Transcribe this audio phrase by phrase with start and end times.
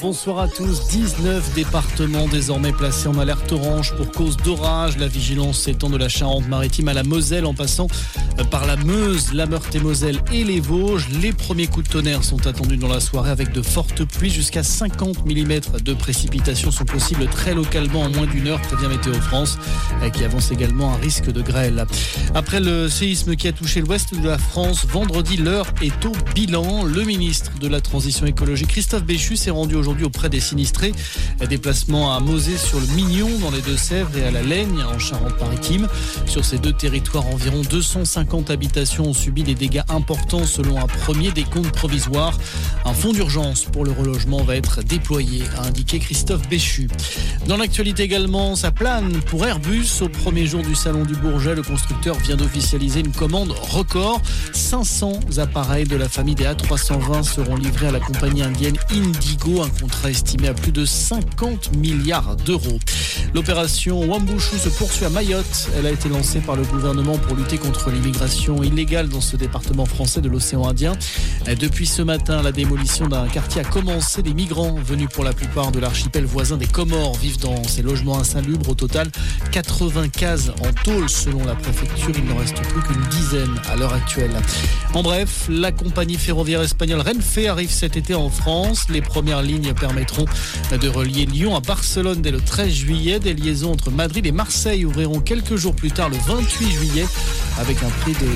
[0.00, 0.88] Bonsoir à tous.
[0.88, 4.98] 19 départements désormais placés en alerte orange pour cause d'orage.
[4.98, 7.86] La vigilance s'étend de la Charente-Maritime à la Moselle en passant
[8.50, 11.08] par la Meuse, la Meurthe-et-Moselle et les Vosges.
[11.20, 14.30] Les premiers coups de tonnerre sont attendus dans la soirée avec de fortes pluies.
[14.30, 19.14] Jusqu'à 50 mm de précipitations sont possibles très localement en moins d'une heure, prévient Météo
[19.14, 19.56] France,
[20.12, 21.86] qui avance également un risque de grêle.
[22.34, 26.82] Après le séisme qui a touché l'ouest de la France, vendredi, l'heure est au bilan.
[26.82, 30.92] Le ministre de la Transition Christophe Béchu, s'est rendu aujourd'hui auprès des sinistrés.
[31.48, 35.88] Déplacement à Mosée sur le Mignon dans les Deux-Sèvres et à la Laigne en Charente-Maritime.
[36.26, 41.30] Sur ces deux territoires, environ 250 habitations ont subi des dégâts importants selon un premier
[41.30, 42.38] décompte provisoire.
[42.84, 46.88] Un fonds d'urgence pour le relogement va être déployé, a indiqué Christophe Béchu.
[47.46, 50.00] Dans l'actualité également, ça plane pour Airbus.
[50.00, 54.20] Au premier jour du Salon du Bourget, le constructeur vient d'officialiser une commande record.
[54.52, 59.68] 500 appareils de la famille des A320 seront livrés à la compagnie indienne Indigo, un
[59.68, 62.78] contrat estimé à plus de 50 milliards d'euros.
[63.34, 65.70] L'opération Wambushu se poursuit à Mayotte.
[65.76, 69.86] Elle a été lancée par le gouvernement pour lutter contre l'immigration illégale dans ce département
[69.86, 70.92] français de l'océan Indien.
[71.58, 74.22] Depuis ce matin, la démolition d'un quartier a commencé.
[74.22, 78.18] Des migrants venus pour la plupart de l'archipel voisin des Comores vivent dans ces logements
[78.18, 78.68] insalubres.
[78.68, 79.08] Au total,
[79.50, 82.10] 80 cases en tôle selon la préfecture.
[82.14, 84.36] Il n'en reste plus qu'une dizaine à l'heure actuelle.
[84.92, 88.86] En bref, la compagnie ferroviaire espagnole Renfe arrive cet été en France.
[88.90, 90.26] Les premières lignes permettront
[90.78, 93.21] de relier Lyon à Barcelone dès le 13 juillet.
[93.22, 97.06] Des liaisons entre Madrid et Marseille ouvriront quelques jours plus tard, le 28 juillet,
[97.58, 98.26] avec un prix de